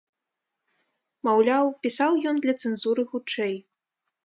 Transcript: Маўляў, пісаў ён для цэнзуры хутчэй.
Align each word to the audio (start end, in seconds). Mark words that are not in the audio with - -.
Маўляў, 1.29 1.69
пісаў 1.85 2.11
ён 2.33 2.43
для 2.47 2.57
цэнзуры 2.65 3.07
хутчэй. 3.15 3.57